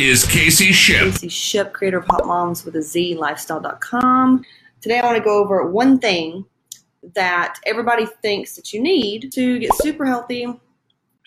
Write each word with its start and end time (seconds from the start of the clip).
is 0.00 0.24
Casey 0.24 0.72
Ship. 0.72 1.12
Casey 1.12 1.28
Ship, 1.28 1.72
creator 1.74 1.98
of 1.98 2.06
Hot 2.06 2.26
Moms 2.26 2.64
with 2.64 2.74
a 2.76 2.82
Z 2.82 3.16
Lifestyle.com. 3.16 4.42
Today 4.80 4.98
I 4.98 5.04
want 5.04 5.18
to 5.18 5.22
go 5.22 5.38
over 5.38 5.70
one 5.70 5.98
thing 5.98 6.46
that 7.14 7.58
everybody 7.66 8.06
thinks 8.22 8.56
that 8.56 8.72
you 8.72 8.80
need 8.80 9.30
to 9.32 9.58
get 9.58 9.74
super 9.74 10.06
healthy 10.06 10.44
and 10.44 10.58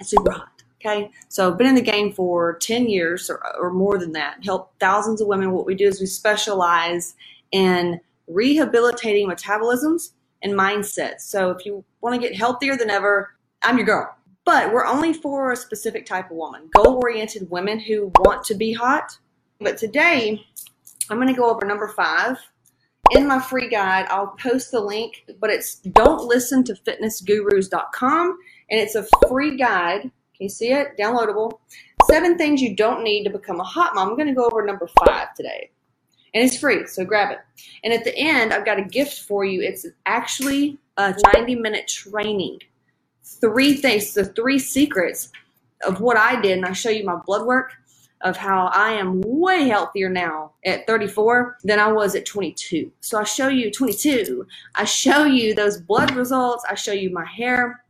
super 0.01 0.31
hot. 0.31 0.63
Okay, 0.81 1.11
so 1.29 1.51
I've 1.51 1.57
been 1.57 1.67
in 1.67 1.75
the 1.75 1.81
game 1.81 2.13
for 2.13 2.57
10 2.61 2.89
years 2.89 3.29
or, 3.29 3.41
or 3.57 3.71
more 3.71 3.99
than 3.99 4.11
that, 4.13 4.43
help 4.43 4.73
thousands 4.79 5.21
of 5.21 5.27
women. 5.27 5.51
What 5.51 5.67
we 5.67 5.75
do 5.75 5.87
is 5.87 5.99
we 5.99 6.07
specialize 6.07 7.13
in 7.51 8.01
rehabilitating 8.27 9.29
metabolisms 9.29 10.13
and 10.41 10.53
mindsets. 10.53 11.21
So 11.21 11.51
if 11.51 11.63
you 11.63 11.85
want 12.01 12.19
to 12.19 12.27
get 12.27 12.35
healthier 12.35 12.75
than 12.75 12.89
ever, 12.89 13.35
I'm 13.61 13.77
your 13.77 13.85
girl. 13.85 14.17
But 14.45 14.73
we're 14.73 14.85
only 14.85 15.13
for 15.13 15.51
a 15.51 15.55
specific 15.55 16.05
type 16.05 16.29
of 16.29 16.37
woman, 16.37 16.69
goal 16.73 16.99
oriented 17.01 17.49
women 17.49 17.79
who 17.79 18.11
want 18.19 18.43
to 18.45 18.55
be 18.55 18.73
hot. 18.73 19.17
But 19.59 19.77
today, 19.77 20.45
I'm 21.09 21.17
going 21.17 21.33
to 21.33 21.39
go 21.39 21.49
over 21.49 21.65
number 21.65 21.87
five. 21.87 22.37
In 23.11 23.27
my 23.27 23.39
free 23.39 23.69
guide, 23.69 24.05
I'll 24.09 24.35
post 24.39 24.71
the 24.71 24.79
link, 24.79 25.25
but 25.39 25.49
it's 25.49 25.75
don't 25.75 26.25
listen 26.25 26.63
to 26.65 26.73
fitnessgurus.com. 26.73 28.37
And 28.69 28.79
it's 28.79 28.95
a 28.95 29.05
free 29.29 29.57
guide. 29.57 30.01
Can 30.01 30.11
you 30.39 30.49
see 30.49 30.71
it? 30.71 30.97
Downloadable. 30.97 31.59
Seven 32.09 32.37
things 32.37 32.61
you 32.61 32.75
don't 32.75 33.03
need 33.03 33.23
to 33.23 33.29
become 33.29 33.59
a 33.59 33.63
hot 33.63 33.95
mom. 33.95 34.09
I'm 34.09 34.15
going 34.15 34.27
to 34.27 34.33
go 34.33 34.45
over 34.45 34.65
number 34.65 34.89
five 35.05 35.33
today. 35.35 35.69
And 36.33 36.43
it's 36.43 36.57
free, 36.57 36.87
so 36.87 37.05
grab 37.05 37.31
it. 37.31 37.39
And 37.83 37.93
at 37.93 38.03
the 38.03 38.17
end, 38.17 38.51
I've 38.51 38.65
got 38.65 38.79
a 38.79 38.83
gift 38.83 39.21
for 39.21 39.45
you. 39.45 39.61
It's 39.61 39.85
actually 40.05 40.79
a 40.97 41.15
90 41.35 41.55
minute 41.55 41.87
training 41.87 42.59
three 43.23 43.75
things, 43.75 44.13
the 44.13 44.25
three 44.25 44.59
secrets 44.59 45.29
of 45.85 46.01
what 46.01 46.17
I 46.17 46.39
did, 46.41 46.57
and 46.57 46.65
I 46.65 46.73
show 46.73 46.89
you 46.89 47.05
my 47.05 47.19
blood 47.25 47.45
work 47.45 47.73
of 48.23 48.37
how 48.37 48.67
I 48.67 48.91
am 48.91 49.21
way 49.21 49.67
healthier 49.67 50.09
now 50.09 50.53
at 50.65 50.87
34 50.87 51.57
than 51.63 51.79
I 51.79 51.91
was 51.91 52.15
at 52.15 52.25
22. 52.25 52.91
So 53.01 53.19
I 53.19 53.23
show 53.23 53.49
you 53.49 53.69
22. 53.69 54.47
I 54.75 54.85
show 54.85 55.25
you 55.25 55.53
those 55.53 55.81
blood 55.81 56.15
results. 56.15 56.63
I 56.69 56.75
show 56.75 56.93
you 56.93 57.09
my 57.09 57.25
hair, 57.25 57.83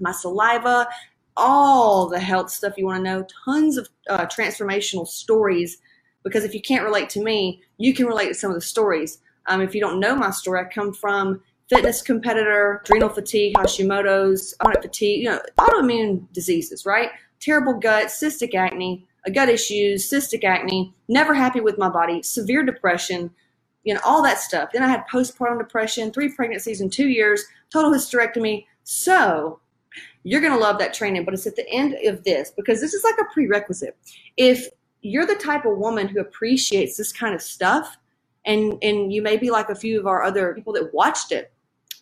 my 0.00 0.12
saliva, 0.12 0.88
all 1.36 2.08
the 2.08 2.18
health 2.18 2.50
stuff 2.50 2.74
you 2.78 2.86
want 2.86 3.04
to 3.04 3.10
know. 3.10 3.26
Tons 3.44 3.76
of 3.76 3.88
uh, 4.08 4.26
transformational 4.26 5.06
stories. 5.06 5.78
Because 6.22 6.44
if 6.44 6.54
you 6.54 6.62
can't 6.62 6.84
relate 6.84 7.10
to 7.10 7.22
me, 7.22 7.62
you 7.76 7.92
can 7.92 8.06
relate 8.06 8.28
to 8.28 8.34
some 8.34 8.50
of 8.50 8.54
the 8.54 8.62
stories. 8.62 9.18
Um, 9.46 9.60
if 9.60 9.74
you 9.74 9.80
don't 9.82 10.00
know 10.00 10.16
my 10.16 10.30
story, 10.30 10.60
I 10.60 10.64
come 10.64 10.94
from 10.94 11.42
fitness 11.68 12.02
competitor, 12.02 12.82
adrenal 12.84 13.08
fatigue, 13.08 13.54
Hashimoto's, 13.56 14.54
chronic 14.60 14.82
fatigue, 14.82 15.22
you 15.22 15.30
know, 15.30 15.40
autoimmune 15.58 16.30
diseases, 16.32 16.84
right? 16.84 17.10
Terrible 17.40 17.74
gut, 17.74 18.06
cystic 18.06 18.54
acne, 18.54 19.06
gut 19.32 19.48
issues, 19.48 20.08
cystic 20.10 20.44
acne, 20.44 20.92
never 21.08 21.34
happy 21.34 21.60
with 21.60 21.78
my 21.78 21.88
body, 21.88 22.22
severe 22.22 22.62
depression, 22.62 23.30
you 23.84 23.94
know, 23.94 24.00
all 24.04 24.22
that 24.22 24.38
stuff. 24.38 24.70
Then 24.72 24.82
I 24.82 24.88
had 24.88 25.04
postpartum 25.10 25.58
depression, 25.58 26.12
three 26.12 26.30
pregnancies 26.30 26.80
in 26.80 26.90
two 26.90 27.08
years, 27.08 27.44
total 27.70 27.90
hysterectomy. 27.90 28.66
So 28.84 29.60
you're 30.22 30.40
going 30.40 30.52
to 30.52 30.58
love 30.58 30.78
that 30.78 30.94
training, 30.94 31.24
but 31.24 31.34
it's 31.34 31.46
at 31.46 31.56
the 31.56 31.68
end 31.70 31.94
of 32.06 32.24
this 32.24 32.50
because 32.50 32.80
this 32.80 32.94
is 32.94 33.04
like 33.04 33.16
a 33.18 33.32
prerequisite. 33.32 33.96
If 34.36 34.68
you're 35.00 35.26
the 35.26 35.34
type 35.34 35.66
of 35.66 35.78
woman 35.78 36.08
who 36.08 36.20
appreciates 36.20 36.96
this 36.96 37.12
kind 37.12 37.34
of 37.34 37.42
stuff, 37.42 37.96
and 38.46 38.76
and 38.82 39.12
you 39.12 39.22
may 39.22 39.38
be 39.38 39.50
like 39.50 39.70
a 39.70 39.74
few 39.74 39.98
of 39.98 40.06
our 40.06 40.22
other 40.22 40.54
people 40.54 40.72
that 40.74 40.92
watched 40.92 41.32
it 41.32 41.50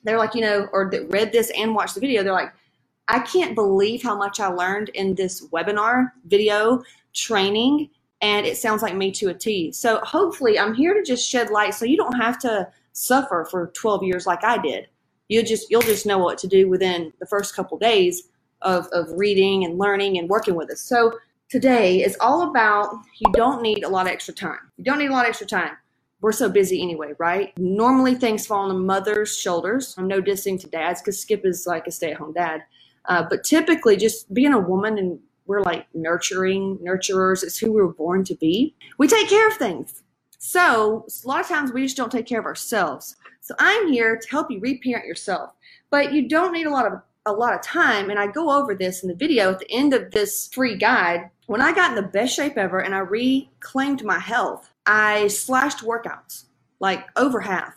they're 0.05 0.19
like, 0.19 0.35
you 0.35 0.41
know, 0.41 0.69
or 0.73 0.91
that 0.91 1.09
read 1.11 1.33
this 1.33 1.51
and 1.57 1.75
watched 1.75 1.95
the 1.95 2.01
video, 2.01 2.23
they're 2.23 2.33
like, 2.33 2.53
I 3.09 3.21
can't 3.21 3.55
believe 3.55 4.03
how 4.03 4.17
much 4.17 4.41
I 4.41 4.49
learned 4.49 4.91
in 4.91 5.15
this 5.15 5.47
webinar 5.49 6.13
video 6.27 6.83
training. 7.13 7.91
And 8.21 8.47
it 8.47 8.57
sounds 8.57 8.83
like 8.83 8.95
me 8.95 9.11
to 9.13 9.31
a 9.31 9.35
T. 9.35 9.73
So 9.73 9.99
hopefully 9.99 10.59
I'm 10.59 10.75
here 10.75 10.95
to 10.95 11.03
just 11.03 11.29
shed 11.29 11.51
light 11.51 11.75
so 11.75 11.85
you 11.85 11.97
don't 11.97 12.17
have 12.19 12.39
to 12.41 12.69
suffer 12.93 13.47
for 13.51 13.73
12 13.75 14.05
years 14.05 14.27
like 14.27 14.45
I 14.45 14.59
did. 14.59 14.87
You'll 15.29 15.45
just 15.45 15.71
you'll 15.71 15.83
just 15.83 16.07
know 16.07 16.19
what 16.19 16.39
to 16.39 16.47
do 16.47 16.69
within 16.69 17.13
the 17.19 17.27
first 17.27 17.57
couple 17.57 17.79
days 17.79 18.29
of, 18.61 18.87
of 18.93 19.09
reading 19.11 19.65
and 19.65 19.79
learning 19.79 20.19
and 20.19 20.29
working 20.29 20.55
with 20.55 20.71
us. 20.71 20.81
So 20.81 21.19
today 21.49 22.03
is 22.03 22.17
all 22.21 22.51
about 22.51 22.95
you 23.19 23.33
don't 23.33 23.63
need 23.63 23.83
a 23.83 23.89
lot 23.89 24.07
of 24.07 24.13
extra 24.13 24.35
time. 24.35 24.59
You 24.77 24.85
don't 24.85 24.99
need 24.99 25.11
a 25.11 25.13
lot 25.13 25.25
of 25.25 25.31
extra 25.31 25.47
time 25.47 25.73
we're 26.23 26.33
so 26.33 26.49
busy 26.49 26.81
anyway, 26.81 27.13
right? 27.19 27.53
Normally 27.59 28.15
things 28.15 28.47
fall 28.47 28.63
on 28.63 28.69
the 28.69 28.75
mother's 28.75 29.37
shoulders. 29.37 29.95
I'm 29.99 30.07
no 30.07 30.23
dissing 30.23 30.59
to 30.61 30.69
dads 30.69 31.03
because 31.03 31.21
Skip 31.21 31.45
is 31.45 31.67
like 31.67 31.87
a 31.87 31.91
stay 31.91 32.13
at 32.13 32.17
home 32.17 32.33
dad. 32.33 32.63
Uh, 33.07 33.25
but 33.29 33.43
typically, 33.43 33.97
just 33.97 34.33
being 34.33 34.53
a 34.53 34.61
woman 34.61 34.97
and 34.97 35.19
we're 35.47 35.63
like 35.63 35.87
nurturing, 35.93 36.79
nurturers, 36.79 37.43
it's 37.43 37.59
who 37.59 37.73
we 37.73 37.83
were 37.83 37.93
born 37.93 38.23
to 38.25 38.37
be. 38.37 38.75
We 38.99 39.09
take 39.09 39.29
care 39.29 39.49
of 39.49 39.55
things. 39.55 40.05
So 40.39 41.07
a 41.25 41.29
lot 41.29 41.41
of 41.41 41.49
times 41.49 41.73
we 41.73 41.83
just 41.83 41.97
don't 41.97 42.13
take 42.13 42.27
care 42.27 42.39
of 42.39 42.47
ourselves. 42.47 43.17
So 43.41 43.55
I'm 43.59 43.93
here 43.93 44.17
to 44.17 44.29
help 44.31 44.51
you 44.51 44.61
reparent 44.61 45.07
yourself. 45.07 45.53
But 45.91 46.13
you 46.13 46.29
don't 46.29 46.53
need 46.53 46.67
a 46.67 46.71
lot 46.71 46.87
of 46.87 47.03
a 47.27 47.33
lot 47.33 47.55
of 47.55 47.63
time 47.63 48.11
and 48.11 48.19
I 48.19 48.27
go 48.27 48.51
over 48.51 48.75
this 48.75 49.05
in 49.05 49.09
the 49.09 49.15
video 49.15 49.53
at 49.53 49.61
the 49.61 49.71
end 49.71 49.95
of 49.95 50.11
this 50.11 50.49
free 50.53 50.77
guide. 50.77 51.31
When 51.47 51.61
I 51.61 51.73
got 51.73 51.91
in 51.91 51.97
the 51.97 52.11
best 52.11 52.35
shape 52.35 52.57
ever 52.57 52.81
and 52.81 52.95
I 52.95 52.99
reclaimed 52.99 54.05
my 54.05 54.19
health, 54.19 54.72
I 54.87 55.29
slashed 55.29 55.79
workouts, 55.79 56.45
like 56.81 57.07
over 57.17 57.41
half. 57.41 57.75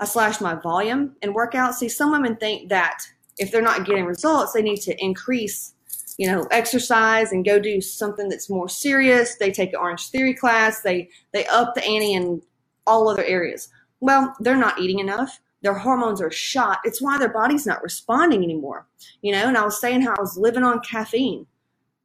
I 0.00 0.04
slashed 0.04 0.40
my 0.40 0.54
volume 0.54 1.16
in 1.22 1.34
workouts. 1.34 1.74
See, 1.74 1.88
some 1.88 2.12
women 2.12 2.36
think 2.36 2.68
that 2.68 3.02
if 3.38 3.50
they're 3.50 3.62
not 3.62 3.86
getting 3.86 4.04
results, 4.04 4.52
they 4.52 4.62
need 4.62 4.80
to 4.82 5.04
increase, 5.04 5.74
you 6.18 6.26
know, 6.30 6.46
exercise 6.50 7.32
and 7.32 7.44
go 7.44 7.58
do 7.58 7.80
something 7.80 8.28
that's 8.28 8.50
more 8.50 8.68
serious. 8.68 9.36
They 9.36 9.50
take 9.50 9.70
an 9.70 9.80
Orange 9.80 10.08
Theory 10.10 10.34
class. 10.34 10.82
They 10.82 11.08
they 11.32 11.46
up 11.46 11.74
the 11.74 11.84
ante 11.84 12.14
in 12.14 12.42
all 12.86 13.08
other 13.08 13.24
areas. 13.24 13.68
Well, 14.00 14.34
they're 14.40 14.56
not 14.56 14.80
eating 14.80 15.00
enough. 15.00 15.40
Their 15.62 15.74
hormones 15.74 16.20
are 16.20 16.30
shot. 16.30 16.78
It's 16.84 17.02
why 17.02 17.18
their 17.18 17.32
body's 17.32 17.66
not 17.66 17.82
responding 17.82 18.44
anymore. 18.44 18.86
You 19.22 19.32
know, 19.32 19.48
and 19.48 19.56
I 19.56 19.64
was 19.64 19.80
saying 19.80 20.02
how 20.02 20.14
I 20.16 20.20
was 20.20 20.38
living 20.38 20.62
on 20.62 20.80
caffeine, 20.80 21.46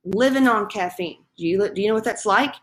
living 0.04 0.48
on 0.48 0.68
caffeine. 0.68 1.24
Do 1.38 1.46
you 1.46 1.70
do 1.74 1.82
you 1.82 1.88
know 1.90 1.94
what 1.94 2.04
that's 2.04 2.26
like? 2.26 2.56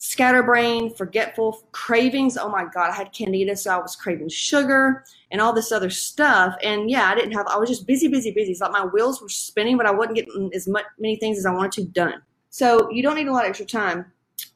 Scatterbrain, 0.00 0.94
forgetful, 0.94 1.62
cravings. 1.72 2.38
Oh 2.38 2.48
my 2.48 2.64
God, 2.64 2.90
I 2.90 2.94
had 2.94 3.12
candida, 3.12 3.54
so 3.54 3.70
I 3.70 3.78
was 3.78 3.94
craving 3.94 4.30
sugar 4.30 5.04
and 5.30 5.42
all 5.42 5.52
this 5.52 5.70
other 5.72 5.90
stuff. 5.90 6.56
And 6.64 6.90
yeah, 6.90 7.04
I 7.10 7.14
didn't 7.14 7.32
have, 7.32 7.46
I 7.46 7.58
was 7.58 7.68
just 7.68 7.86
busy, 7.86 8.08
busy, 8.08 8.32
busy. 8.32 8.52
It's 8.52 8.62
like 8.62 8.72
my 8.72 8.86
wheels 8.86 9.20
were 9.20 9.28
spinning, 9.28 9.76
but 9.76 9.86
I 9.86 9.92
wasn't 9.92 10.16
getting 10.16 10.50
as 10.54 10.66
much, 10.66 10.86
many 10.98 11.16
things 11.16 11.38
as 11.38 11.44
I 11.44 11.52
wanted 11.52 11.72
to 11.72 11.84
done. 11.84 12.22
So 12.48 12.90
you 12.90 13.02
don't 13.02 13.14
need 13.14 13.28
a 13.28 13.32
lot 13.32 13.44
of 13.44 13.50
extra 13.50 13.66
time 13.66 14.06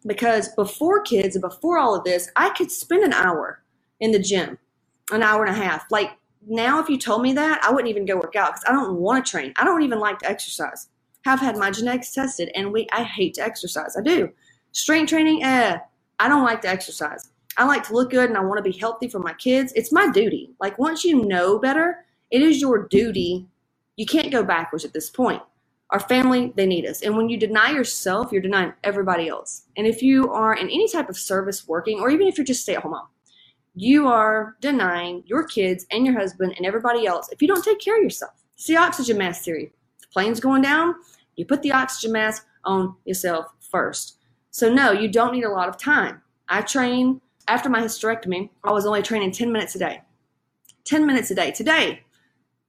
because 0.06 0.48
before 0.54 1.02
kids 1.02 1.36
and 1.36 1.42
before 1.42 1.78
all 1.78 1.94
of 1.94 2.04
this, 2.04 2.30
I 2.36 2.48
could 2.50 2.70
spend 2.70 3.04
an 3.04 3.12
hour 3.12 3.62
in 4.00 4.12
the 4.12 4.18
gym, 4.18 4.58
an 5.12 5.22
hour 5.22 5.44
and 5.44 5.54
a 5.54 5.62
half. 5.62 5.84
Like 5.90 6.12
now, 6.48 6.80
if 6.80 6.88
you 6.88 6.96
told 6.96 7.20
me 7.20 7.34
that, 7.34 7.62
I 7.62 7.70
wouldn't 7.70 7.90
even 7.90 8.06
go 8.06 8.16
work 8.16 8.34
out 8.34 8.54
because 8.54 8.64
I 8.66 8.72
don't 8.72 8.96
want 8.96 9.26
to 9.26 9.30
train. 9.30 9.52
I 9.56 9.64
don't 9.64 9.82
even 9.82 10.00
like 10.00 10.20
to 10.20 10.28
exercise. 10.28 10.88
Have 11.26 11.40
had 11.40 11.56
my 11.56 11.70
genetics 11.70 12.12
tested, 12.14 12.50
and 12.54 12.72
we 12.72 12.86
I 12.92 13.02
hate 13.04 13.34
to 13.34 13.42
exercise. 13.42 13.96
I 13.96 14.02
do. 14.02 14.30
Strength 14.74 15.08
training, 15.08 15.44
eh, 15.44 15.78
I 16.18 16.28
don't 16.28 16.42
like 16.42 16.60
to 16.62 16.68
exercise. 16.68 17.30
I 17.56 17.64
like 17.64 17.84
to 17.84 17.94
look 17.94 18.10
good 18.10 18.28
and 18.28 18.36
I 18.36 18.42
want 18.42 18.58
to 18.58 18.70
be 18.70 18.76
healthy 18.76 19.06
for 19.06 19.20
my 19.20 19.32
kids. 19.34 19.72
It's 19.76 19.92
my 19.92 20.10
duty. 20.10 20.50
Like 20.60 20.78
once 20.80 21.04
you 21.04 21.24
know 21.24 21.60
better, 21.60 22.04
it 22.32 22.42
is 22.42 22.60
your 22.60 22.88
duty. 22.88 23.46
You 23.96 24.04
can't 24.04 24.32
go 24.32 24.42
backwards 24.42 24.84
at 24.84 24.92
this 24.92 25.08
point. 25.08 25.40
Our 25.90 26.00
family, 26.00 26.52
they 26.56 26.66
need 26.66 26.86
us. 26.86 27.02
And 27.02 27.16
when 27.16 27.28
you 27.28 27.36
deny 27.36 27.70
yourself, 27.70 28.32
you're 28.32 28.42
denying 28.42 28.72
everybody 28.82 29.28
else. 29.28 29.62
And 29.76 29.86
if 29.86 30.02
you 30.02 30.32
are 30.32 30.54
in 30.54 30.66
any 30.66 30.88
type 30.88 31.08
of 31.08 31.16
service 31.16 31.68
working, 31.68 32.00
or 32.00 32.10
even 32.10 32.26
if 32.26 32.36
you're 32.36 32.44
just 32.44 32.62
stay 32.62 32.74
at 32.74 32.82
home 32.82 32.92
mom, 32.92 33.06
you 33.76 34.08
are 34.08 34.56
denying 34.60 35.22
your 35.24 35.46
kids 35.46 35.86
and 35.92 36.04
your 36.04 36.18
husband 36.18 36.54
and 36.56 36.66
everybody 36.66 37.06
else 37.06 37.28
if 37.30 37.40
you 37.40 37.46
don't 37.46 37.62
take 37.64 37.78
care 37.78 37.96
of 37.96 38.02
yourself. 38.02 38.32
It's 38.56 38.66
the 38.66 38.76
oxygen 38.76 39.18
mask 39.18 39.44
theory. 39.44 39.72
The 40.00 40.06
plane's 40.12 40.40
going 40.40 40.62
down, 40.62 40.96
you 41.36 41.44
put 41.44 41.62
the 41.62 41.72
oxygen 41.72 42.12
mask 42.12 42.44
on 42.64 42.96
yourself 43.04 43.46
first. 43.60 44.18
So, 44.54 44.72
no, 44.72 44.92
you 44.92 45.08
don't 45.08 45.32
need 45.32 45.42
a 45.42 45.50
lot 45.50 45.68
of 45.68 45.76
time. 45.76 46.22
I 46.48 46.62
train 46.62 47.20
after 47.48 47.68
my 47.68 47.82
hysterectomy, 47.82 48.50
I 48.62 48.70
was 48.70 48.86
only 48.86 49.02
training 49.02 49.32
10 49.32 49.50
minutes 49.50 49.74
a 49.74 49.80
day. 49.80 50.02
10 50.84 51.04
minutes 51.04 51.32
a 51.32 51.34
day. 51.34 51.50
Today, 51.50 52.04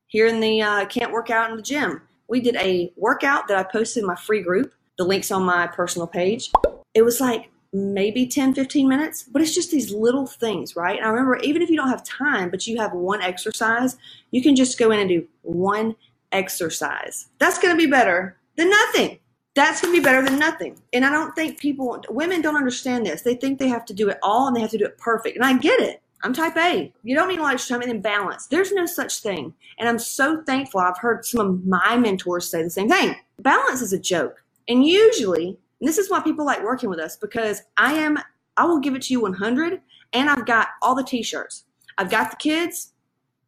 here 0.08 0.26
in 0.26 0.40
the 0.40 0.64
uh, 0.64 0.86
Can't 0.88 1.12
Work 1.12 1.30
Out 1.30 1.52
in 1.52 1.58
the 1.58 1.62
Gym, 1.62 2.02
we 2.28 2.42
did 2.42 2.56
a 2.56 2.92
workout 2.98 3.48
that 3.50 3.58
I 3.58 3.62
posted 3.62 4.02
in 4.02 4.08
my 4.08 4.16
free 4.16 4.42
group. 4.42 4.74
The 4.98 5.04
link's 5.04 5.30
on 5.30 5.44
my 5.44 5.68
personal 5.68 6.08
page. 6.08 6.50
it 6.96 7.04
was 7.04 7.22
like 7.22 7.52
maybe 7.72 8.26
10, 8.26 8.56
15 8.56 8.90
minutes, 8.90 9.22
but 9.22 9.44
it's 9.44 9.54
just 9.54 9.70
these 9.70 9.92
little 9.92 10.26
things, 10.26 10.76
right? 10.76 10.98
And 10.98 11.06
I 11.06 11.10
remember 11.10 11.36
even 11.44 11.62
if 11.62 11.70
you 11.70 11.78
don't 11.78 11.90
have 11.90 12.04
time, 12.04 12.50
but 12.50 12.66
you 12.66 12.80
have 12.80 12.94
one 12.94 13.22
exercise, 13.22 13.96
you 14.32 14.42
can 14.42 14.56
just 14.56 14.80
go 14.80 14.90
in 14.90 15.02
and 15.02 15.10
do 15.10 15.28
one 15.44 15.96
exercise. 16.32 17.28
That's 17.38 17.60
going 17.60 17.78
to 17.78 17.78
be 17.78 17.92
better 17.92 18.38
than 18.56 18.72
nothing. 18.72 19.20
That's 19.56 19.80
going 19.80 19.94
to 19.94 20.00
be 20.00 20.04
better 20.04 20.22
than 20.22 20.38
nothing. 20.38 20.78
And 20.92 21.06
I 21.06 21.10
don't 21.10 21.34
think 21.34 21.60
people, 21.60 22.04
women 22.10 22.42
don't 22.42 22.57
understand 22.57 23.06
this. 23.06 23.22
They 23.22 23.36
think 23.36 23.57
they 23.57 23.69
have 23.69 23.86
to 23.86 23.94
do 23.94 24.10
it 24.10 24.19
all 24.22 24.48
and 24.48 24.56
they 24.56 24.60
have 24.60 24.72
to 24.72 24.78
do 24.78 24.86
it 24.86 24.98
perfect. 24.98 25.38
And 25.38 25.46
I 25.46 25.57
get 25.57 25.80
it. 25.80 26.02
I'm 26.24 26.34
type 26.34 26.57
A. 26.57 26.92
You 27.04 27.16
don't 27.16 27.30
need 27.30 27.40
of 27.40 27.68
time 27.68 27.81
and 27.81 27.90
then 27.90 28.02
balance. 28.02 28.48
There's 28.48 28.72
no 28.74 28.86
such 28.86 29.19
thing. 29.19 29.54
And 29.80 29.88
I'm 29.88 30.00
so 30.00 30.42
thankful. 30.44 30.81
I've 30.81 30.98
heard 30.98 31.25
some 31.25 31.40
of 31.40 31.66
my 31.66 31.96
mentors 31.98 32.50
say 32.50 32.63
the 32.63 32.69
same 32.69 32.90
thing. 32.90 33.16
Balance 33.40 33.81
is 33.81 33.94
a 33.94 34.00
joke. 34.00 34.44
And 34.68 34.86
usually, 34.86 35.58
and 35.80 35.88
this 35.88 35.98
is 35.98 36.10
why 36.10 36.19
people 36.22 36.46
like 36.46 36.63
working 36.63 36.90
with 36.90 37.00
us 37.00 37.16
because 37.16 37.62
I 37.78 37.94
am, 37.94 38.18
I 38.58 38.66
will 38.66 38.80
give 38.80 38.96
it 38.96 39.04
to 39.04 39.13
you 39.13 39.22
100 39.22 39.81
and 40.13 40.30
I've 40.30 40.46
got 40.46 40.69
all 40.81 40.96
the 40.96 41.04
t-shirts. 41.04 41.66
I've 41.98 42.10
got 42.10 42.31
the 42.31 42.38
kids, 42.38 42.94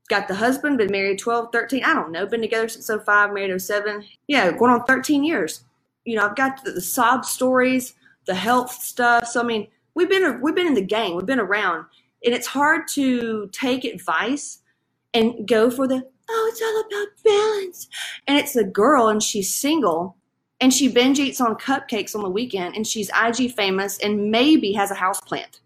got 0.08 0.28
the 0.28 0.36
husband, 0.36 0.78
been 0.78 0.92
married 0.92 1.20
12, 1.20 1.50
13, 1.52 1.84
I 1.84 1.94
don't 1.94 2.12
know, 2.12 2.26
been 2.28 2.42
together 2.42 2.70
since 2.70 2.90
05, 3.04 3.34
married 3.34 3.60
07. 3.60 4.06
Yeah, 4.28 4.52
going 4.52 4.72
on 4.72 4.86
13 4.86 5.24
years 5.24 5.64
you 6.08 6.16
know, 6.16 6.26
I've 6.26 6.36
got 6.38 6.64
the, 6.64 6.72
the 6.72 6.82
sob 6.82 7.26
stories, 7.26 7.94
the 8.26 8.34
health 8.34 8.72
stuff. 8.72 9.28
So 9.28 9.42
I 9.42 9.44
mean, 9.44 9.68
we've 9.94 10.10
been 10.10 10.40
we've 10.42 10.56
been 10.56 10.68
in 10.68 10.74
the 10.74 10.82
game, 10.82 11.16
we've 11.16 11.26
been 11.26 11.40
around, 11.40 11.86
and 12.24 12.34
it's 12.34 12.48
hard 12.48 12.88
to 12.94 13.50
take 13.52 13.84
advice 13.84 14.60
and 15.14 15.48
go 15.48 15.70
for 15.70 15.88
the 15.88 16.02
oh, 16.30 16.52
it's 16.52 16.62
all 16.62 16.80
about 16.80 17.24
balance. 17.24 17.88
And 18.26 18.38
it's 18.38 18.56
a 18.56 18.64
girl 18.64 19.10
and 19.10 19.22
she's 19.22 19.54
single 19.54 20.16
and 20.62 20.74
she 20.74 20.88
binge 20.88 21.20
eats 21.20 21.42
on 21.42 21.56
cupcakes 21.56 22.16
on 22.16 22.24
the 22.24 22.30
weekend 22.30 22.76
and 22.76 22.88
she's 22.88 23.12
IG 23.22 23.54
famous 23.54 23.98
and 24.00 24.32
maybe 24.32 24.72
has 24.74 24.92
a 24.92 24.96
house 24.96 25.22
plant. 25.22 25.60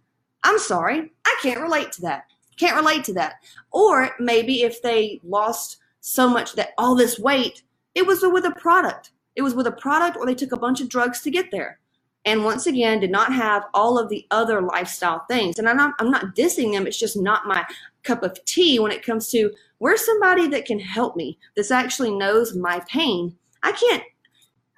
I'm 0.43 0.57
sorry, 0.57 1.11
I 1.25 1.37
can't 1.43 1.61
relate 1.61 1.91
to 1.93 2.01
that. 2.01 2.25
Can't 2.57 2.75
relate 2.75 3.03
to 3.05 3.13
that. 3.13 3.35
Or 3.71 4.09
maybe 4.19 4.63
if 4.63 4.81
they 4.81 5.19
lost 5.23 5.77
so 5.99 6.27
much 6.27 6.53
that 6.53 6.71
all 6.79 6.95
this 6.95 7.19
weight, 7.19 7.63
it 7.93 8.07
was 8.07 8.21
with 8.23 8.45
a 8.45 8.51
product. 8.51 9.11
It 9.35 9.41
was 9.41 9.55
with 9.55 9.67
a 9.67 9.71
product 9.71 10.17
or 10.17 10.25
they 10.25 10.35
took 10.35 10.51
a 10.51 10.57
bunch 10.57 10.81
of 10.81 10.89
drugs 10.89 11.21
to 11.21 11.31
get 11.31 11.51
there. 11.51 11.79
And 12.25 12.43
once 12.43 12.67
again, 12.67 12.99
did 12.99 13.11
not 13.11 13.33
have 13.33 13.65
all 13.73 13.97
of 13.97 14.09
the 14.09 14.27
other 14.29 14.61
lifestyle 14.61 15.25
things. 15.27 15.57
And 15.57 15.67
I'm 15.67 15.77
not, 15.77 15.95
I'm 15.99 16.11
not 16.11 16.35
dissing 16.35 16.71
them. 16.71 16.85
It's 16.85 16.99
just 16.99 17.17
not 17.17 17.47
my 17.47 17.65
cup 18.03 18.23
of 18.23 18.43
tea 18.45 18.79
when 18.79 18.91
it 18.91 19.03
comes 19.03 19.29
to 19.31 19.51
where's 19.79 20.05
somebody 20.05 20.47
that 20.47 20.65
can 20.65 20.79
help 20.79 21.15
me, 21.15 21.39
this 21.55 21.71
actually 21.71 22.11
knows 22.11 22.55
my 22.55 22.81
pain. 22.87 23.35
I 23.63 23.71
can't, 23.71 24.03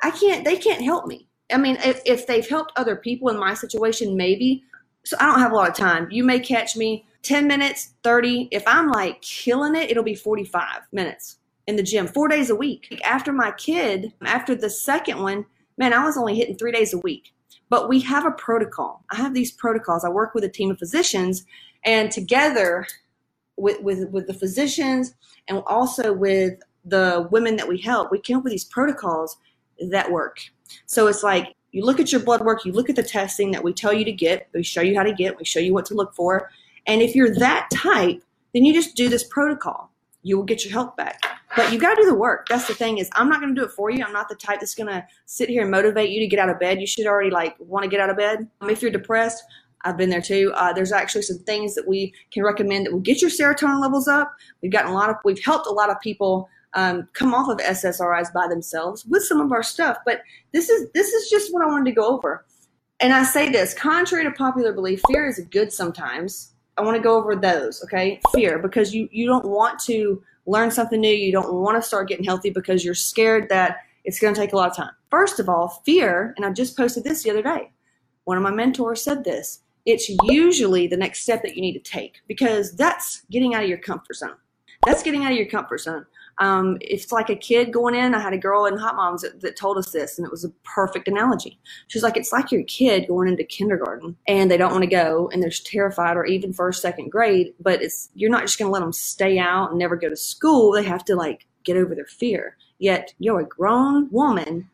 I 0.02 0.12
can't, 0.12 0.46
they 0.46 0.56
can't 0.56 0.82
help 0.82 1.08
me. 1.08 1.28
I 1.52 1.58
mean, 1.58 1.78
if, 1.84 2.02
if 2.06 2.26
they've 2.26 2.48
helped 2.48 2.72
other 2.78 2.96
people 2.96 3.30
in 3.30 3.38
my 3.38 3.54
situation, 3.54 4.16
maybe. 4.16 4.64
So 5.04 5.18
I 5.20 5.26
don't 5.26 5.40
have 5.40 5.52
a 5.52 5.56
lot 5.56 5.70
of 5.70 5.76
time. 5.76 6.08
You 6.10 6.24
may 6.24 6.40
catch 6.40 6.78
me 6.78 7.06
10 7.24 7.48
minutes, 7.48 7.94
30. 8.04 8.48
If 8.52 8.64
I'm 8.66 8.90
like 8.90 9.22
killing 9.22 9.76
it, 9.76 9.92
it'll 9.92 10.04
be 10.04 10.16
45 10.16 10.82
minutes 10.94 11.38
in 11.68 11.75
the 11.75 11.83
gym 11.83 12.07
four 12.07 12.27
days 12.27 12.50
a 12.50 12.56
week. 12.56 13.01
After 13.06 13.31
my 13.31 13.51
kid, 13.51 14.13
after 14.24 14.56
the 14.56 14.69
second 14.69 15.21
one, 15.21 15.45
man, 15.77 15.94
I 15.94 16.04
was 16.04 16.18
only 16.18 16.36
hitting 16.36 16.57
three 16.57 16.71
days 16.71 16.94
a 16.94 17.00
week. 17.00 17.33
But 17.69 17.89
we 17.89 18.01
have 18.01 18.25
a 18.25 18.31
protocol. 18.31 19.04
I 19.10 19.15
have 19.15 19.33
these 19.33 19.51
protocols. 19.51 20.04
I 20.04 20.10
work 20.10 20.36
with 20.36 20.44
a 20.44 20.50
team 20.50 20.69
of 20.69 20.77
physicians, 20.77 21.45
and 21.86 22.12
together 22.12 22.86
with, 23.57 23.81
with, 23.81 24.10
with 24.10 24.27
the 24.27 24.33
physicians 24.33 25.15
and 25.48 25.63
also 25.68 26.13
with 26.13 26.60
the 26.86 27.27
women 27.31 27.56
that 27.56 27.68
we 27.68 27.80
help, 27.80 28.12
we 28.12 28.19
came 28.19 28.38
up 28.38 28.44
with 28.44 28.51
these 28.51 28.66
protocols 28.66 29.38
that 29.89 30.12
work. 30.12 30.39
So 30.86 31.07
it's 31.07 31.24
like 31.24 31.56
you 31.71 31.86
look 31.86 32.00
at 32.00 32.12
your 32.12 32.21
blood 32.21 32.42
work, 32.42 32.66
you 32.66 32.71
look 32.71 32.89
at 32.89 32.95
the 32.95 33.04
testing 33.04 33.51
that 33.51 33.63
we 33.63 33.74
tell 33.74 33.94
you 33.94 34.06
to 34.06 34.12
get, 34.12 34.48
we 34.54 34.63
show 34.63 34.81
you 34.81 34.95
how 34.95 35.04
to 35.04 35.13
get, 35.13 35.38
we 35.38 35.45
show 35.45 35.59
you 35.59 35.74
what 35.74 35.86
to 35.86 35.94
look 35.94 36.13
for. 36.16 36.50
And 36.86 37.01
if 37.01 37.16
you're 37.16 37.33
that 37.36 37.69
type, 37.71 38.21
then 38.54 38.66
you 38.66 38.74
just 38.74 38.95
do 38.95 39.09
this 39.09 39.24
protocol. 39.24 39.92
You 40.24 40.38
will 40.38 40.44
get 40.44 40.66
your 40.66 40.74
health 40.74 40.96
back. 40.96 41.20
But 41.56 41.72
you 41.72 41.80
got 41.80 41.96
to 41.96 42.02
do 42.02 42.10
the 42.10 42.16
work. 42.16 42.48
That's 42.50 42.68
the 42.68 42.74
thing 42.74 42.98
is 42.98 43.10
I'm 43.14 43.30
not 43.30 43.40
going 43.40 43.54
to 43.54 43.62
do 43.62 43.66
it 43.66 43.72
for 43.72 43.92
you. 43.92 44.04
I'm 44.04 44.14
not 44.14 44.28
the 44.28 44.36
type 44.36 44.60
that's 44.60 44.74
going 44.74 44.90
to 44.90 45.06
sit 45.25 45.50
here 45.50 45.62
and 45.62 45.70
motivate 45.70 46.10
you 46.10 46.20
to 46.20 46.28
get 46.28 46.40
out 46.40 46.50
of 46.50 46.60
bed. 46.60 46.81
You 46.81 46.88
should 46.88 47.06
already 47.06 47.30
like 47.30 47.56
want 47.60 47.84
to 47.84 47.90
get 47.90 48.00
out 48.00 48.10
of 48.10 48.18
bed. 48.18 48.50
Um, 48.62 48.70
if 48.70 48.81
you're 48.81 48.92
depressed, 48.92 49.44
I've 49.86 49.98
been 49.98 50.10
there 50.10 50.22
too. 50.22 50.52
Uh, 50.56 50.74
there's 50.74 50.92
actually 50.92 51.24
some 51.24 51.40
things 51.40 51.75
that 51.75 51.88
we 51.88 52.14
can 52.31 52.44
recommend 52.44 52.86
that 52.86 52.94
will 52.94 53.02
get 53.02 53.22
your 53.22 53.30
serotonin 53.30 53.81
levels 53.81 54.08
up. 54.08 54.34
We've 54.62 54.72
gotten 54.72 54.92
a 54.92 54.96
lot 54.96 55.10
of, 55.10 55.18
we've 55.25 55.44
helped 55.44 55.68
a 55.68 55.72
lot 55.72 55.90
of 55.90 56.00
people 56.00 56.50
um, 56.74 57.08
come 57.14 57.34
off 57.34 57.50
of 57.50 57.58
SSRIs 57.58 58.34
by 58.34 58.48
themselves 58.48 59.06
with 59.06 59.24
some 59.24 59.42
of 59.42 59.52
our 59.52 59.64
stuff. 59.64 59.98
But 60.06 60.22
this 60.54 60.69
is 60.69 60.90
this 60.94 61.10
is 61.10 61.30
just 61.30 61.54
what 61.54 61.64
I 61.64 61.68
wanted 61.68 61.86
to 61.86 61.96
go 61.96 62.08
over. 62.08 62.46
And 63.00 63.14
I 63.14 63.24
say 63.24 63.50
this, 63.50 63.74
contrary 63.74 64.24
to 64.24 64.31
popular 64.31 64.72
belief, 64.72 65.02
fear 65.08 65.28
is 65.28 65.40
good 65.52 65.74
sometimes. 65.74 66.53
I 66.78 66.81
want 66.81 66.98
to 66.98 67.04
go 67.04 67.18
over 67.18 67.36
those, 67.36 67.84
okay? 67.84 68.20
Fear, 68.34 68.60
because 68.60 68.94
you 68.94 69.08
you 69.12 69.28
don't 69.28 69.46
want 69.46 69.80
to 69.81 70.24
learn 70.46 70.72
something 70.72 71.00
new. 71.00 71.10
You 71.10 71.31
don't 71.31 71.54
want 71.54 71.81
to 71.81 71.88
start 71.88 72.08
getting 72.10 72.25
healthy 72.25 72.50
because 72.50 72.84
you're 72.84 72.96
scared 72.96 73.48
that 73.50 73.78
it's 74.04 74.20
going 74.20 74.34
to 74.34 74.40
take 74.40 74.54
a 74.54 74.56
lot 74.56 74.70
of 74.70 74.75
time. 74.75 74.92
First 75.10 75.40
of 75.40 75.48
all, 75.48 75.81
fear, 75.86 76.34
and 76.36 76.46
I 76.46 76.52
just 76.52 76.75
posted 76.75 77.04
this 77.04 77.24
the 77.24 77.30
other 77.30 77.44
day. 77.44 77.72
One 78.25 78.38
of 78.38 78.44
my 78.44 78.52
mentors 78.52 79.04
said 79.04 79.24
this 79.24 79.62
it's 79.86 80.10
usually 80.24 80.88
the 80.88 80.98
next 80.98 81.24
step 81.24 81.42
that 81.44 81.56
you 81.56 81.62
need 81.62 81.74
to 81.74 81.80
take 81.92 82.22
because 82.28 82.76
that's 82.76 83.24
getting 83.30 83.54
out 83.54 83.64
of 83.64 83.69
your 83.69 83.80
comfort 83.80 84.16
zone. 84.16 84.36
That's 84.86 85.04
getting 85.04 85.26
out 85.26 85.31
of 85.31 85.38
your 85.38 85.48
comfort 85.48 85.81
zone. 85.81 86.06
Um, 86.39 86.77
it's 86.81 87.12
like 87.12 87.30
a 87.30 87.35
kid 87.35 87.71
going 87.71 87.94
in. 87.94 88.15
I 88.15 88.19
had 88.19 88.33
a 88.33 88.38
girl 88.38 88.65
in 88.65 88.77
Hot 88.77 88.95
Moms 88.95 89.21
that, 89.21 89.41
that, 89.41 89.56
told 89.56 89.77
us 89.77 89.91
this, 89.91 90.18
and 90.18 90.25
it 90.25 90.31
was 90.31 90.44
a 90.44 90.50
perfect 90.63 91.07
analogy. 91.07 91.59
She's 91.88 92.01
like, 92.01 92.18
it's 92.18 92.33
like 92.33 92.51
your 92.51 92.63
kid 92.63 93.07
going 93.07 93.27
into 93.27 93.44
kindergarten 93.44 94.18
and 94.27 94.50
they 94.50 94.57
don't 94.57 94.71
want 94.71 94.83
to 94.83 94.89
go 94.89 95.30
and 95.31 95.44
they're 95.44 95.51
terrified, 95.51 96.18
or 96.18 96.25
even 96.25 96.51
first, 96.51 96.81
second 96.81 97.12
grade. 97.12 97.53
But 97.59 97.81
it's 97.81 98.09
you're 98.15 98.31
not 98.31 98.41
just 98.41 98.57
going 98.57 98.69
to 98.69 98.74
let 98.74 98.80
them 98.80 98.94
stay 98.94 99.38
out 99.38 99.69
and 99.69 99.80
never 99.80 99.95
go 99.95 100.09
to 100.09 100.15
school. 100.15 100.71
They 100.71 100.83
have 100.83 101.06
to 101.06 101.15
like 101.15 101.45
get 101.63 101.77
over 101.77 101.94
their 101.94 102.06
fear. 102.06 102.57
Yet 102.80 103.13
you're 103.19 103.41
a 103.41 103.47
grown 103.47 104.09
woman, 104.12 104.69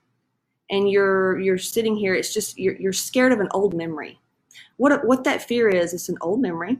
and 0.69 0.89
you're 0.89 1.39
you're 1.39 1.57
sitting 1.57 1.95
here. 1.95 2.15
It's 2.15 2.33
just 2.33 2.57
you're 2.57 2.75
you're 2.75 2.93
scared 2.93 3.33
of 3.33 3.39
an 3.41 3.49
old 3.51 3.73
memory. 3.73 4.19
What 4.77 5.05
what 5.05 5.25
that 5.25 5.43
fear 5.43 5.67
is? 5.67 5.93
It's 5.93 6.09
an 6.09 6.17
old 6.21 6.41
memory 6.41 6.79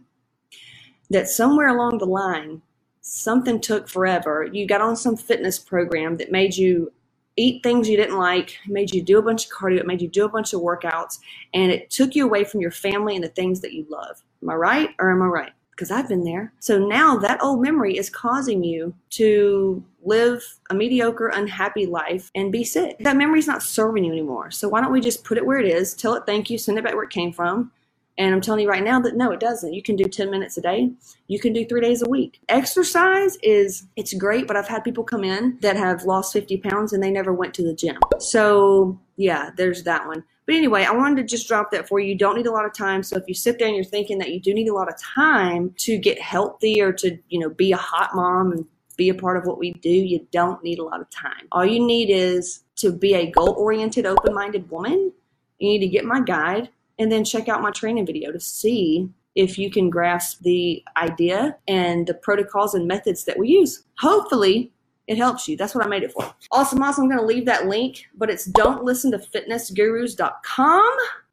that 1.10 1.28
somewhere 1.28 1.68
along 1.68 1.98
the 1.98 2.06
line 2.06 2.62
something 3.10 3.60
took 3.60 3.88
forever. 3.88 4.48
You 4.52 4.68
got 4.68 4.82
on 4.82 4.96
some 4.96 5.18
fitness 5.18 5.58
program 5.58 6.18
that 6.18 6.32
made 6.32 6.56
you 6.56 6.92
eat 7.36 7.64
things 7.64 7.88
you 7.88 7.98
didn't 7.98 8.18
like, 8.18 8.58
made 8.68 8.94
you 8.94 9.02
do 9.02 9.18
a 9.18 9.22
bunch 9.22 9.46
of 9.46 9.52
cardio, 9.52 9.80
it 9.80 9.88
made 9.88 10.02
you 10.02 10.10
do 10.10 10.26
a 10.26 10.30
bunch 10.30 10.54
of 10.54 10.62
workouts, 10.62 11.20
and 11.54 11.72
it 11.72 11.90
took 11.90 12.14
you 12.14 12.26
away 12.26 12.44
from 12.44 12.60
your 12.60 12.72
family 12.72 13.16
and 13.16 13.24
the 13.24 13.30
things 13.30 13.62
that 13.62 13.74
you 13.74 13.86
love. 13.90 14.22
Am 14.44 14.50
I 14.50 14.56
right 14.56 14.90
or 15.00 15.12
am 15.12 15.22
I 15.22 15.28
right? 15.28 15.52
Because 15.72 15.90
I've 15.90 16.10
been 16.10 16.26
there. 16.26 16.52
So 16.60 16.78
now 16.78 17.16
that 17.18 17.42
old 17.42 17.62
memory 17.62 17.98
is 17.98 18.10
causing 18.10 18.62
you 18.62 18.94
to 19.12 19.82
live 20.04 20.44
a 20.70 20.74
mediocre, 20.74 21.30
unhappy 21.30 21.86
life 21.86 22.30
and 22.36 22.52
be 22.52 22.66
sick. 22.66 22.98
That 23.00 23.16
memory's 23.16 23.48
not 23.48 23.64
serving 23.64 24.04
you 24.04 24.12
anymore. 24.12 24.52
So 24.52 24.68
why 24.68 24.82
don't 24.82 24.92
we 24.92 25.00
just 25.00 25.24
put 25.24 25.38
it 25.38 25.46
where 25.46 25.60
it 25.60 25.68
is, 25.68 25.94
tell 25.94 26.16
it 26.16 26.24
thank 26.26 26.50
you, 26.50 26.58
send 26.58 26.78
it 26.78 26.84
back 26.84 26.96
where 26.96 27.06
it 27.06 27.10
came 27.10 27.32
from, 27.32 27.72
and 28.20 28.36
I'm 28.36 28.42
telling 28.42 28.62
you 28.62 28.70
right 28.70 28.84
now 28.84 29.00
that 29.00 29.16
no, 29.16 29.32
it 29.32 29.40
doesn't. 29.40 29.74
You 29.74 29.82
can 29.82 29.96
do 29.96 30.04
10 30.04 30.30
minutes 30.30 30.58
a 30.58 30.62
day. 30.62 30.92
You 31.28 31.40
can 31.40 31.54
do 31.54 31.66
three 31.66 31.80
days 31.80 32.02
a 32.02 32.10
week. 32.10 32.42
Exercise 32.50 33.38
is, 33.42 33.88
it's 33.96 34.14
great, 34.14 34.46
but 34.46 34.58
I've 34.58 34.68
had 34.68 34.84
people 34.84 35.06
come 35.06 35.24
in 35.24 35.58
that 35.62 35.78
have 35.78 36.04
lost 36.04 36.34
50 36.34 36.58
pounds 36.58 36.92
and 36.92 37.02
they 37.02 37.12
never 37.12 37.34
went 37.34 37.54
to 37.56 37.64
the 37.64 37.74
gym. 37.74 37.98
So 38.20 39.00
yeah, 39.16 39.52
there's 39.56 39.84
that 39.84 40.06
one. 40.06 40.26
But 40.46 40.56
anyway, 40.56 40.84
I 40.84 40.92
wanted 40.92 41.16
to 41.18 41.24
just 41.24 41.48
drop 41.48 41.72
that 41.72 41.88
for 41.88 42.02
you. 42.02 42.10
You 42.10 42.18
don't 42.18 42.36
need 42.36 42.48
a 42.48 42.52
lot 42.52 42.66
of 42.66 42.74
time. 42.74 43.04
So 43.04 43.16
if 43.16 43.24
you 43.28 43.34
sit 43.34 43.58
there 43.58 43.68
and 43.68 43.76
you're 43.76 43.86
thinking 43.86 44.18
that 44.18 44.32
you 44.32 44.42
do 44.42 44.54
need 44.54 44.68
a 44.68 44.74
lot 44.74 44.90
of 44.90 45.00
time 45.00 45.74
to 45.78 45.98
get 45.98 46.22
healthy 46.22 46.82
or 46.82 46.92
to, 46.92 47.18
you 47.30 47.40
know, 47.40 47.50
be 47.50 47.72
a 47.72 47.78
hot 47.78 48.16
mom 48.16 48.52
and 48.52 48.66
be 48.98 49.08
a 49.08 49.14
part 49.14 49.38
of 49.38 49.46
what 49.46 49.60
we 49.60 49.72
do, 49.74 49.90
you 49.90 50.28
don't 50.34 50.62
need 50.62 50.80
a 50.80 50.84
lot 50.84 51.00
of 51.00 51.10
time. 51.10 51.48
All 51.54 51.66
you 51.66 51.86
need 51.86 52.10
is 52.10 52.64
to 52.78 52.92
be 52.92 53.14
a 53.14 53.32
goal 53.32 53.56
oriented, 53.58 54.06
open 54.06 54.34
minded 54.34 54.70
woman. 54.70 55.14
You 55.60 55.70
need 55.70 55.80
to 55.80 55.88
get 55.88 56.04
my 56.04 56.20
guide 56.20 56.70
and 57.00 57.12
then 57.12 57.24
check 57.24 57.50
out 57.50 57.62
my 57.62 57.72
training 57.72 58.06
video 58.06 58.32
to 58.32 58.40
see 58.40 59.10
if 59.36 59.58
you 59.58 59.72
can 59.72 59.90
grasp 59.90 60.42
the 60.42 60.84
idea 60.98 61.58
and 61.68 62.06
the 62.06 62.14
protocols 62.14 62.76
and 62.76 62.88
methods 62.88 63.24
that 63.26 63.40
we 63.40 63.48
use. 63.48 63.86
Hopefully, 63.98 64.72
it 65.08 65.18
helps 65.18 65.48
you. 65.48 65.58
That's 65.58 65.74
what 65.74 65.86
I 65.86 65.88
made 65.88 66.04
it 66.04 66.12
for. 66.12 66.32
Awesome, 66.52 66.84
awesome. 66.84 67.06
I'm 67.06 67.10
going 67.10 67.20
to 67.20 67.26
leave 67.26 67.46
that 67.46 67.68
link, 67.68 68.06
but 68.16 68.30
it's 68.30 68.46
don't 68.46 68.84
listen 68.84 69.12
to. 69.12 69.18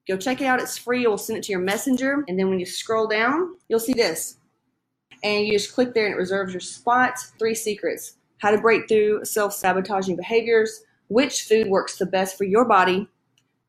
Go 0.08 0.16
check 0.16 0.40
it 0.40 0.46
out. 0.46 0.60
It's 0.60 0.78
free. 0.78 1.02
It 1.02 1.10
will 1.10 1.18
send 1.18 1.38
it 1.38 1.42
to 1.44 1.52
your 1.52 1.60
messenger. 1.60 2.24
And 2.28 2.38
then 2.38 2.48
when 2.48 2.60
you 2.60 2.66
scroll 2.66 3.08
down, 3.08 3.56
you'll 3.68 3.80
see 3.80 3.92
this. 3.92 4.38
And 5.24 5.46
you 5.46 5.52
just 5.52 5.74
click 5.74 5.92
there 5.92 6.06
and 6.06 6.14
it 6.14 6.18
reserves 6.18 6.52
your 6.52 6.60
spot. 6.60 7.18
Three 7.38 7.54
secrets 7.54 8.16
how 8.38 8.50
to 8.50 8.58
break 8.58 8.88
through 8.88 9.24
self 9.24 9.52
sabotaging 9.52 10.16
behaviors, 10.16 10.82
which 11.08 11.42
food 11.42 11.68
works 11.68 11.98
the 11.98 12.06
best 12.06 12.36
for 12.38 12.44
your 12.44 12.64
body, 12.64 13.08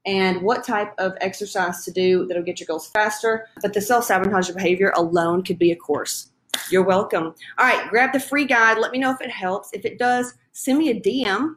and 0.07 0.41
what 0.41 0.63
type 0.63 0.93
of 0.97 1.13
exercise 1.19 1.83
to 1.83 1.91
do 1.91 2.25
that'll 2.25 2.41
get 2.41 2.59
your 2.59 2.65
goals 2.65 2.87
faster. 2.87 3.47
But 3.61 3.73
the 3.73 3.81
self 3.81 4.05
sabotage 4.05 4.49
behavior 4.49 4.91
alone 4.95 5.43
could 5.43 5.59
be 5.59 5.71
a 5.71 5.75
course. 5.75 6.31
You're 6.71 6.83
welcome. 6.83 7.35
All 7.57 7.65
right, 7.65 7.87
grab 7.89 8.13
the 8.13 8.19
free 8.19 8.45
guide. 8.45 8.79
Let 8.79 8.91
me 8.91 8.97
know 8.97 9.11
if 9.11 9.21
it 9.21 9.29
helps. 9.29 9.69
If 9.73 9.85
it 9.85 9.99
does, 9.99 10.33
send 10.53 10.79
me 10.79 10.89
a 10.89 10.99
DM 10.99 11.55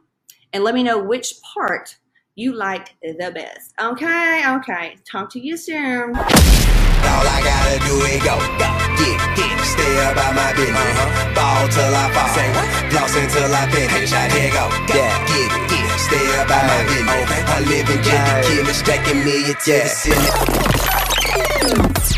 and 0.53 0.63
let 0.63 0.75
me 0.75 0.83
know 0.83 1.01
which 1.01 1.35
part 1.41 1.97
you 2.35 2.53
liked 2.53 2.93
the 3.01 3.31
best. 3.33 3.73
Okay, 3.81 4.43
okay. 4.47 4.97
Talk 5.09 5.31
to 5.31 5.39
you 5.39 5.57
soon. 5.57 6.15
All 6.15 7.25
I 7.27 7.41
gotta 7.43 7.79
do 7.87 7.95
is 8.05 8.21
go, 8.23 8.37
go, 8.59 8.69
get, 8.99 9.17
get, 9.35 9.57
stay 9.65 10.11
about 10.11 10.35
my 10.35 10.53
business. 10.53 10.77
Uh-huh. 10.77 11.33
Ball 11.33 11.67
till 11.69 11.95
I 11.95 12.13
fall, 12.13 12.29
say 12.35 12.47
what? 12.53 12.91
Floss 12.91 13.15
until 13.15 13.53
I 13.53 13.69
finish. 13.71 14.13
I 14.13 14.29
here 14.29 14.51
go, 14.51 14.69
go, 14.87 14.95
yeah. 14.95 15.27
get, 15.27 15.69
get, 15.69 15.70
stay 16.01 16.25
about 16.41 16.65
my 16.65 16.83
business. 16.89 17.29
I 17.45 17.59
live 17.61 17.89
in 17.89 18.01
get 18.01 18.21
the 18.25 18.49
killer, 18.49 18.73
stacking 18.73 19.23
million 19.23 19.55
to 19.55 19.71
yeah. 19.71 21.01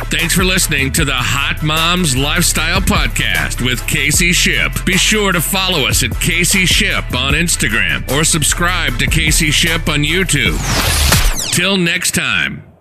Thanks 0.10 0.34
for 0.36 0.44
listening 0.44 0.92
to 0.94 1.06
the 1.06 1.14
Hot 1.16 1.64
Moms 1.64 2.16
Lifestyle 2.16 2.82
Podcast 2.82 3.66
with 3.66 3.86
Casey 3.88 4.32
Ship. 4.32 4.72
Be 4.86 4.98
sure 4.98 5.32
to 5.32 5.42
follow 5.42 5.88
us 5.88 6.04
at 6.04 6.12
Casey 6.20 6.66
Ship 6.66 7.04
on 7.14 7.34
Instagram 7.34 8.10
or 8.12 8.24
subscribe 8.24 8.98
to 9.00 9.08
Casey 9.08 9.52
Ship 9.52 9.88
on 9.90 10.04
YouTube. 10.04 10.58
Till 11.54 11.78
next 11.78 12.12
time. 12.14 12.73